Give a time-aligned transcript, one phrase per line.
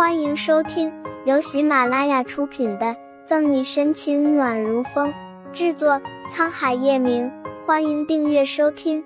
[0.00, 0.90] 欢迎收听
[1.26, 2.86] 由喜马拉雅出品的
[3.26, 5.12] 《赠你深情暖如风》，
[5.52, 7.30] 制作沧海夜明。
[7.66, 9.04] 欢迎订阅收听。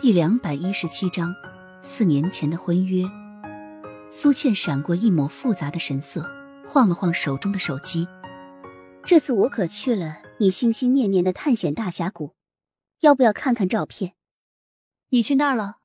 [0.00, 1.32] 第两百一十七章，
[1.80, 3.04] 四年前的婚约。
[4.10, 6.28] 苏倩闪过一抹复杂的神色，
[6.66, 8.08] 晃了晃手中的手机。
[9.04, 12.34] 这次我可去了你心心念念的探险大峡谷，
[13.02, 14.14] 要不要看看照片？
[15.10, 15.76] 你去那儿了？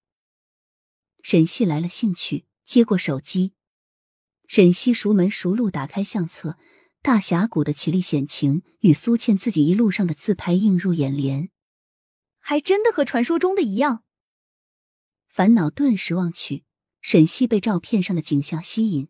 [1.31, 3.53] 沈西来了兴趣，接过手机。
[4.49, 6.57] 沈西熟门熟路打开相册，
[7.01, 11.49] 大峡谷的绮丽险情与苏倩自己一路上的自拍映入眼帘，
[12.37, 14.03] 还真的和传说中的一样。
[15.29, 16.65] 烦恼顿时忘去，
[16.99, 19.07] 沈西被照片上的景象吸引。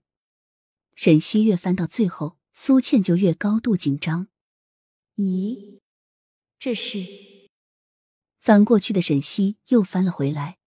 [0.93, 4.27] 沈西越翻到最后，苏倩就越高度紧张。
[5.15, 5.79] 咦，
[6.59, 7.03] 这是？
[8.37, 10.59] 翻过去的沈西又翻了回来。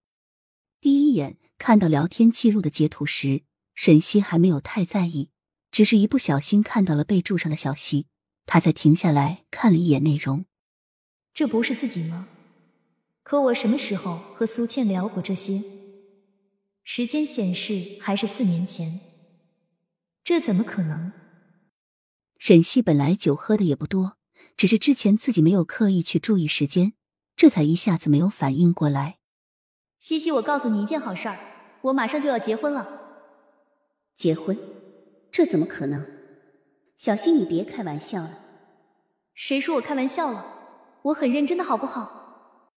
[0.81, 3.43] 第一眼看到聊天记录的截图时，
[3.75, 5.31] 沈西还没有太在意，
[5.71, 8.05] 只是一不小心看到了备注上的小溪，
[8.45, 10.45] 他才停下来看了一眼内容。
[11.33, 12.29] 这不是自己吗？
[13.23, 15.63] 可我什么时候和苏倩聊过这些？
[16.83, 19.01] 时间显示还是四年前，
[20.23, 21.13] 这怎么可能？
[22.37, 24.19] 沈西本来酒喝的也不多，
[24.55, 26.93] 只是之前自己没有刻意去注意时间，
[27.35, 29.17] 这才一下子没有反应过来。
[29.99, 31.39] 西西，我告诉你一件好事儿，
[31.85, 33.01] 我马上就要结婚了。
[34.15, 34.59] 结婚？
[35.31, 36.07] 这怎么可能？
[36.97, 38.39] 小溪，你别开玩笑了。
[39.35, 41.01] 谁说我开玩笑了？
[41.03, 42.71] 我很认真的，好不好？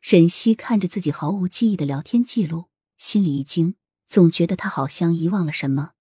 [0.00, 3.74] 沈西看着自己毫无记忆的聊天记录，心里一惊，
[4.06, 5.94] 总觉得他好像遗忘了什么。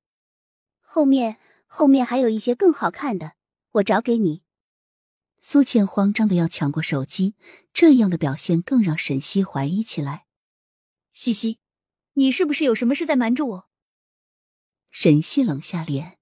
[0.82, 3.34] 后面，后面还有一些更好看的，
[3.72, 4.44] 我找给你。
[5.42, 7.36] 苏倩慌张的要抢过手机，
[7.74, 10.26] 这样的表现更让沈西怀疑起来。
[11.12, 11.60] 西西，
[12.14, 13.70] 你是不是有什么事在瞒着我？
[14.92, 16.20] 沈西冷下脸，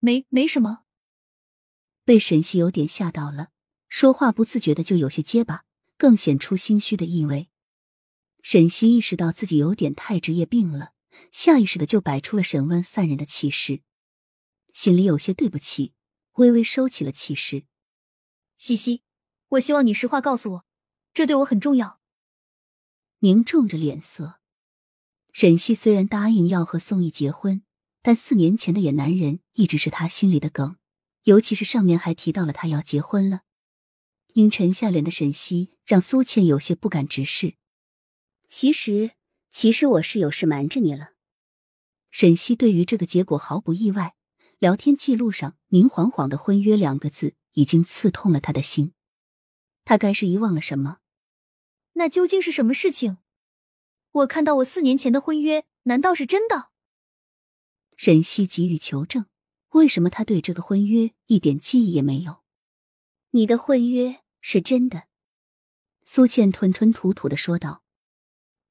[0.00, 0.84] 没，没什么。
[2.04, 3.50] 被沈西有点吓到了，
[3.88, 5.64] 说话不自觉的就有些结巴，
[5.96, 7.48] 更显出心虚的意味。
[8.42, 10.92] 沈西意识到自己有点太职业病了，
[11.30, 13.82] 下意识的就摆出了审问犯人的气势，
[14.72, 15.94] 心里有些对不起，
[16.34, 17.64] 微微收起了气势。
[18.56, 19.02] 西西，
[19.50, 20.64] 我希望你实话告诉我，
[21.14, 22.00] 这对我很重要。
[23.20, 24.35] 凝重着脸色，
[25.38, 27.60] 沈西虽然答应要和宋毅结婚，
[28.00, 30.78] 但四年前的野男人一直是他心里的梗，
[31.24, 33.42] 尤其是上面还提到了他要结婚了。
[34.32, 37.56] 阴沉下脸的沈西让苏倩有些不敢直视。
[38.48, 39.10] 其实，
[39.50, 41.10] 其实我是有事瞒着你了。
[42.10, 44.14] 沈西对于这个结果毫不意外，
[44.58, 47.34] 聊天记录上明晃晃的“婚约”两个字。
[47.52, 48.94] 已经刺痛了他的心，
[49.84, 51.00] 他该是遗忘了什么？
[51.92, 53.18] 那究竟是什么事情？
[54.16, 56.70] 我看到我四年前的婚约，难道是真的？
[57.96, 59.26] 沈西急于求证，
[59.70, 62.42] 为什么他对这个婚约一点记忆也没有？
[63.32, 65.04] 你的婚约是真的，
[66.06, 67.82] 苏倩吞吞吐吐的说道。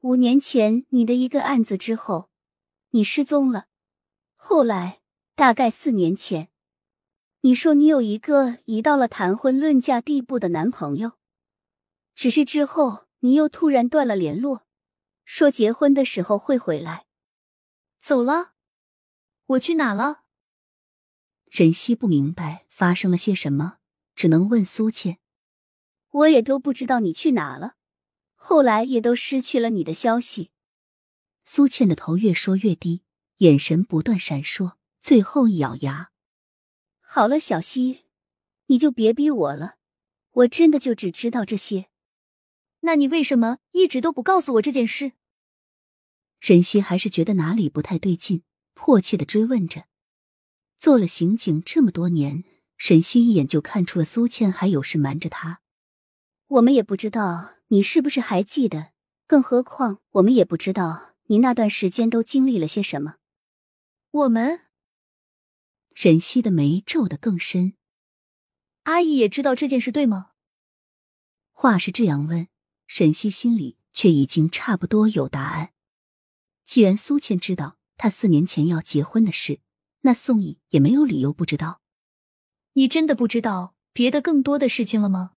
[0.01, 2.29] 五年前你的一个案子之后，
[2.91, 3.67] 你失踪了，
[4.35, 5.01] 后来
[5.35, 6.49] 大概四年前。
[7.41, 11.11] 你说你有一个已到了谈婚论嫁地步的男朋友，
[12.15, 14.64] 只是之后你又突然断了联络，
[15.25, 17.07] 说结婚的时候会回来，
[17.99, 18.53] 走了，
[19.47, 20.23] 我去哪了？
[21.49, 23.79] 沈西不明白发生了些什么，
[24.15, 25.19] 只能问苏倩
[26.09, 27.75] ：“我也都不知道你去哪了，
[28.35, 30.51] 后来也都失去了你的消息。”
[31.43, 33.03] 苏倩的头越说越低，
[33.37, 36.11] 眼神不断闪烁，最后一咬牙。
[37.01, 38.05] 好了，小溪，
[38.67, 39.75] 你就别逼我了。
[40.31, 41.89] 我真的就只知道这些。
[42.85, 45.13] 那你为什么一直都不告诉我这件事？
[46.39, 48.43] 沈西还是觉得哪里不太对劲，
[48.75, 49.87] 迫切的追问着。
[50.77, 52.43] 做了刑警这么多年，
[52.77, 55.61] 沈西一眼就看出了苏倩还有事瞒着他。
[56.47, 58.91] 我们也不知道你是不是还记得，
[59.25, 63.15] 更何况我们也不知道你那段时间都经历了些什么。
[64.11, 64.61] 我们。
[65.95, 67.73] 沈西的眉皱得更深。
[68.83, 70.33] 阿姨也知道这件事，对吗？
[71.51, 72.47] 话是这样问，
[72.87, 75.73] 沈西心里却已经差不多有答案。
[76.63, 79.59] 既然苏倩知道他四年前要结婚的事，
[80.01, 81.81] 那宋毅也没有理由不知道。
[82.73, 85.31] 你真的不知道别的更多的事情了吗？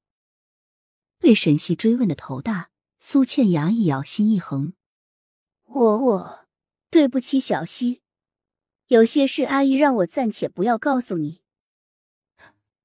[1.19, 4.73] 被沈西追问的头大，苏倩牙一咬，心一横。
[5.65, 6.47] 我我，
[6.91, 8.03] 对不起，小溪。
[8.87, 11.43] 有些事，阿姨让我暂且不要告诉你。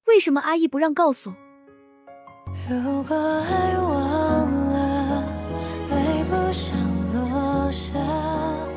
[0.07, 1.33] 为什么阿姨不让告诉？
[2.69, 4.12] 如果爱忘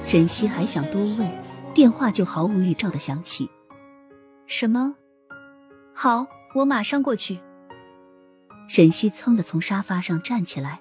[0.07, 1.29] 沈西还想多问，
[1.75, 3.51] 电话就毫无预兆的响起。
[4.47, 4.95] 什么？
[5.93, 6.25] 好，
[6.55, 7.41] 我马上过去。
[8.69, 10.81] 沈西噌的从沙发上站起来。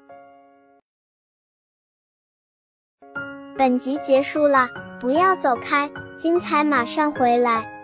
[3.58, 4.70] 本集结束了，
[5.00, 5.90] 不要走开，
[6.20, 7.75] 精彩马上回来。